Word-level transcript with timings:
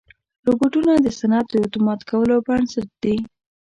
روبوټونه 0.47 0.91
د 0.97 1.07
صنعت 1.19 1.45
د 1.51 1.55
اتومات 1.65 2.01
کولو 2.09 2.35
بنسټ 2.47 2.87
دي. 3.03 3.15